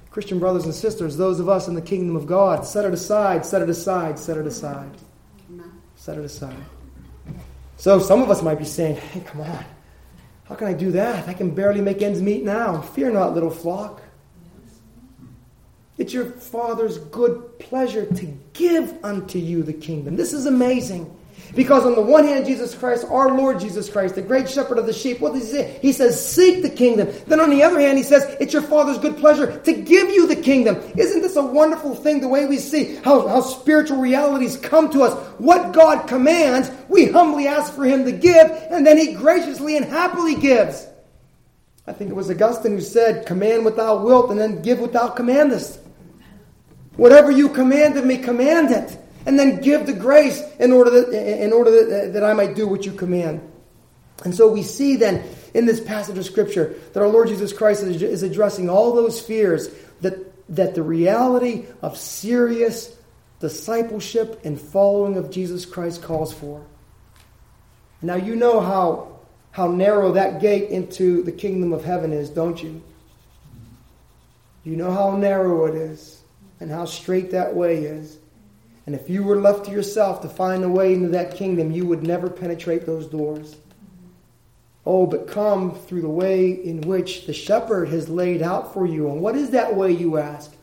[0.09, 3.45] Christian brothers and sisters, those of us in the kingdom of God, set it aside,
[3.45, 4.91] set it aside, set it aside.
[5.95, 6.55] Set it aside.
[7.81, 9.65] So some of us might be saying, hey, come on.
[10.43, 11.27] How can I do that?
[11.27, 12.79] I can barely make ends meet now.
[12.79, 14.03] Fear not, little flock.
[15.97, 20.15] It's your Father's good pleasure to give unto you the kingdom.
[20.15, 21.11] This is amazing.
[21.53, 24.85] Because on the one hand, Jesus Christ, our Lord Jesus Christ, the great shepherd of
[24.85, 25.79] the sheep, what does he say?
[25.81, 27.09] He says, seek the kingdom.
[27.27, 30.27] Then on the other hand, he says, it's your Father's good pleasure to give you
[30.27, 30.77] the kingdom.
[30.95, 35.03] Isn't this a wonderful thing, the way we see how, how spiritual realities come to
[35.03, 35.13] us?
[35.39, 39.85] What God commands, we humbly ask for him to give, and then he graciously and
[39.85, 40.87] happily gives.
[41.85, 44.93] I think it was Augustine who said, command what thou wilt, and then give what
[44.93, 45.79] thou commandest.
[46.95, 51.43] Whatever you command of me, command it and then give the grace in order that,
[51.43, 53.47] in order that, that I might do what you command.
[54.23, 57.83] And so we see then in this passage of Scripture that our Lord Jesus Christ
[57.83, 59.69] is addressing all those fears
[60.01, 60.15] that,
[60.55, 62.95] that the reality of serious
[63.39, 66.63] discipleship and following of Jesus Christ calls for.
[68.01, 69.19] Now, you know how,
[69.51, 72.81] how narrow that gate into the kingdom of heaven is, don't you?
[74.63, 76.21] You know how narrow it is
[76.59, 78.17] and how straight that way is.
[78.91, 81.85] And if you were left to yourself to find a way into that kingdom, you
[81.85, 83.55] would never penetrate those doors.
[84.85, 89.09] Oh, but come through the way in which the shepherd has laid out for you.
[89.09, 90.53] And what is that way, you ask?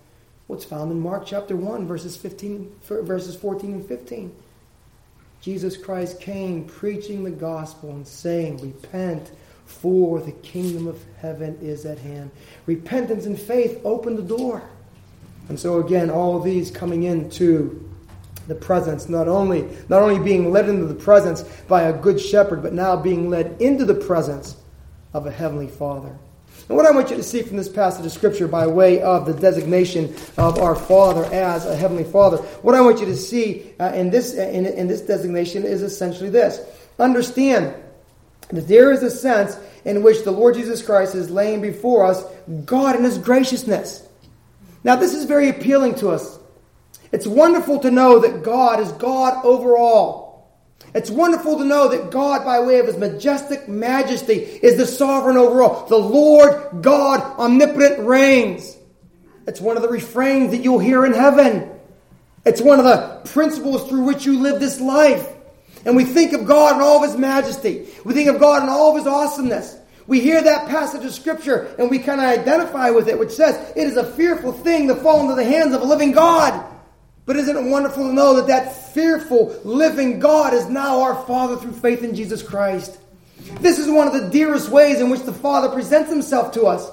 [0.47, 4.37] What's found in Mark chapter 1, verses 15, verses 14 and 15.
[5.41, 9.31] Jesus Christ came preaching the gospel and saying, Repent,
[9.65, 12.31] for the kingdom of heaven is at hand.
[12.67, 14.63] Repentance and faith open the door.
[15.49, 17.88] And so, again, all these coming into
[18.49, 22.63] the presence, not only, not only being led into the presence by a good shepherd,
[22.63, 24.57] but now being led into the presence
[25.15, 26.19] of a heavenly Father.
[26.69, 29.27] And what I want you to see from this passage of Scripture by way of
[29.27, 33.73] the designation of our Father as a Heavenly Father, what I want you to see
[33.79, 36.61] uh, in, this, in, in this designation is essentially this.
[36.99, 37.75] Understand
[38.51, 42.25] that there is a sense in which the Lord Jesus Christ is laying before us
[42.65, 44.07] God in His graciousness.
[44.85, 46.38] Now, this is very appealing to us.
[47.13, 50.29] It's wonderful to know that God is God over all.
[50.95, 55.37] It's wonderful to know that God, by way of His majestic majesty, is the sovereign
[55.37, 55.87] over all.
[55.87, 58.77] The Lord God omnipotent reigns.
[59.47, 61.71] It's one of the refrains that you'll hear in heaven.
[62.45, 65.27] It's one of the principles through which you live this life.
[65.85, 67.89] And we think of God in all of His majesty.
[68.05, 69.77] We think of God in all of His awesomeness.
[70.07, 73.73] We hear that passage of Scripture and we kind of identify with it, which says,
[73.77, 76.65] It is a fearful thing to fall into the hands of a living God.
[77.29, 81.59] But isn't it wonderful to know that that fearful, living God is now our Father
[81.59, 82.99] through faith in Jesus Christ?
[83.61, 86.91] This is one of the dearest ways in which the Father presents Himself to us.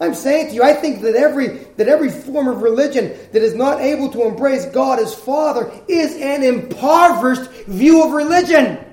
[0.00, 3.54] I'm saying to you, I think that every, that every form of religion that is
[3.54, 8.84] not able to embrace God as Father is an impoverished view of religion.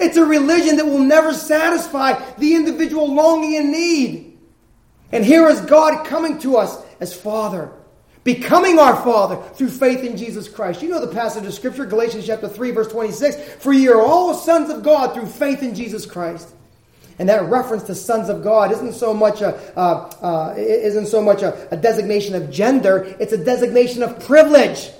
[0.00, 4.36] It's a religion that will never satisfy the individual longing and need.
[5.12, 7.70] And here is God coming to us as Father,
[8.24, 10.82] becoming our Father through faith in Jesus Christ.
[10.82, 13.36] You know the passage of Scripture, Galatians chapter 3, verse 26.
[13.62, 16.48] For ye are all sons of God through faith in Jesus Christ.
[17.18, 21.22] And that reference to sons of God isn't so much a uh, uh, isn't so
[21.22, 24.90] much a, a designation of gender; it's a designation of privilege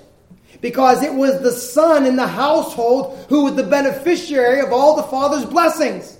[0.61, 5.03] because it was the son in the household who was the beneficiary of all the
[5.03, 6.17] father's blessings.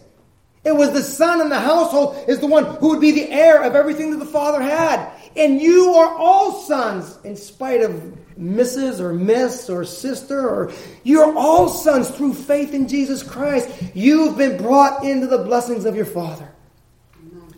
[0.66, 3.64] It was the son in the household is the one who would be the heir
[3.64, 5.12] of everything that the father had.
[5.36, 7.92] And you are all sons, in spite of
[8.40, 9.00] Mrs.
[9.00, 10.72] or Miss or sister, or
[11.04, 13.70] you're all sons through faith in Jesus Christ.
[13.94, 16.50] You've been brought into the blessings of your father.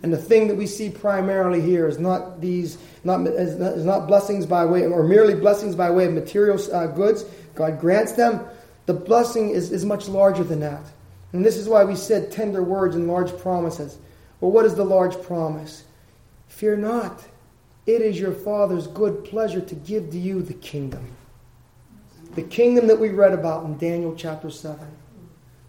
[0.03, 3.85] And the thing that we see primarily here is not these, not, is not, is
[3.85, 7.25] not blessings by way, or merely blessings by way of material uh, goods.
[7.55, 8.45] God grants them.
[8.85, 10.83] The blessing is, is much larger than that.
[11.33, 13.97] And this is why we said tender words and large promises.
[14.39, 15.83] Well, what is the large promise?
[16.47, 17.25] Fear not.
[17.87, 21.07] It is your Father's good pleasure to give to you the kingdom.
[22.35, 24.85] The kingdom that we read about in Daniel chapter 7.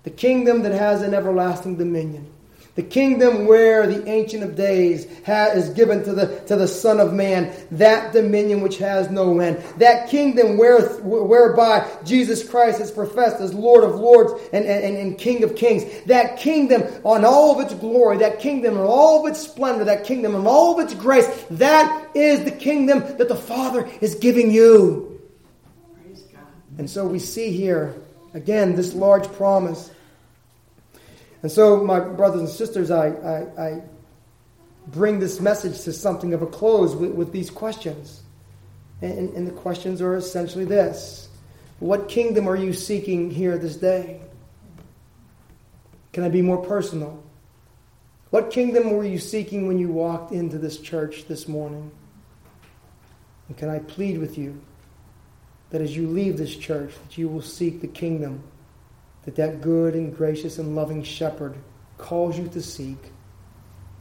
[0.02, 2.30] The kingdom that has an everlasting dominion.
[2.78, 7.12] The kingdom where the Ancient of Days is given to the, to the Son of
[7.12, 9.56] Man, that dominion which has no end.
[9.78, 15.18] That kingdom where, whereby Jesus Christ is professed as Lord of Lords and, and, and
[15.18, 15.82] King of Kings.
[16.06, 20.04] That kingdom on all of its glory, that kingdom in all of its splendor, that
[20.04, 24.52] kingdom in all of its grace, that is the kingdom that the Father is giving
[24.52, 25.20] you.
[26.78, 27.96] And so we see here,
[28.34, 29.90] again, this large promise
[31.43, 33.82] and so, my brothers and sisters, I, I, I
[34.89, 38.22] bring this message to something of a close with, with these questions.
[39.01, 41.28] And, and the questions are essentially this
[41.78, 44.20] What kingdom are you seeking here this day?
[46.12, 47.22] Can I be more personal?
[48.30, 51.91] What kingdom were you seeking when you walked into this church this morning?
[53.47, 54.61] And can I plead with you
[55.70, 58.43] that as you leave this church, that you will seek the kingdom
[59.28, 61.54] that that good and gracious and loving shepherd
[61.98, 62.96] calls you to seek,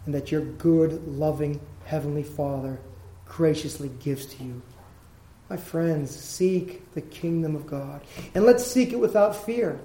[0.05, 2.79] and that your good, loving Heavenly Father
[3.25, 4.61] graciously gives to you.
[5.49, 7.99] My friends, seek the kingdom of God.
[8.35, 9.81] And let's seek it without fear,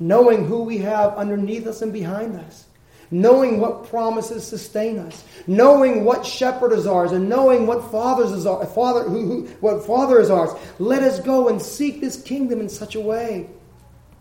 [0.00, 2.64] knowing who we have underneath us and behind us
[3.10, 8.44] knowing what promises sustain us, knowing what shepherd is ours, and knowing what fathers is
[8.44, 10.50] our, father who, who, what father is ours.
[10.78, 13.48] Let us go and seek this kingdom in such a way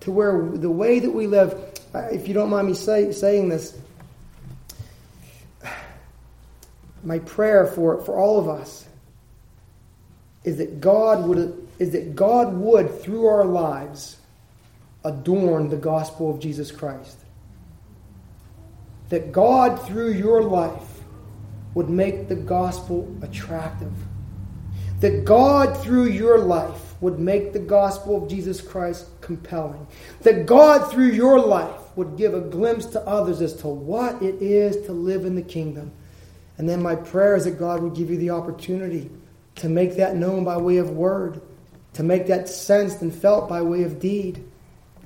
[0.01, 1.53] to where the way that we live,
[1.93, 3.77] uh, if you don't mind me say, saying this,
[7.03, 8.87] my prayer for, for all of us
[10.43, 14.17] is that God would is that God would through our lives
[15.03, 17.17] adorn the gospel of Jesus Christ.
[19.09, 21.01] That God through your life
[21.73, 23.91] would make the gospel attractive.
[25.01, 29.85] That God through your life would make the gospel of Jesus Christ compelling.
[30.21, 34.41] That God, through your life, would give a glimpse to others as to what it
[34.41, 35.91] is to live in the kingdom.
[36.57, 39.11] And then my prayer is that God would give you the opportunity
[39.55, 41.41] to make that known by way of word,
[41.93, 44.43] to make that sensed and felt by way of deed.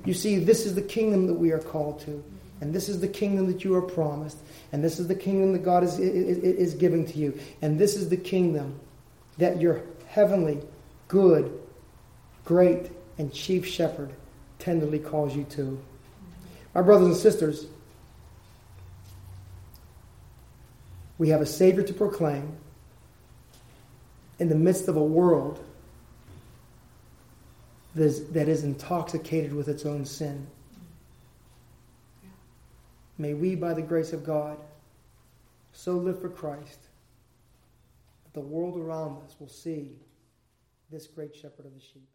[0.04, 2.24] You see, this is the kingdom that we are called to.
[2.60, 4.38] And this is the kingdom that you are promised.
[4.70, 7.38] And this is the kingdom that God is, is, is giving to you.
[7.60, 8.78] And this is the kingdom
[9.38, 10.60] that your heavenly,
[11.08, 11.58] good,
[12.44, 12.90] great
[13.22, 14.12] and chief shepherd
[14.58, 15.80] tenderly calls you to.
[16.74, 17.66] My brothers and sisters,
[21.18, 22.56] we have a Savior to proclaim
[24.40, 25.64] in the midst of a world
[27.94, 30.44] that is, that is intoxicated with its own sin.
[33.18, 34.58] May we, by the grace of God,
[35.72, 36.80] so live for Christ
[38.24, 39.92] that the world around us will see
[40.90, 42.08] this great shepherd of the sheep.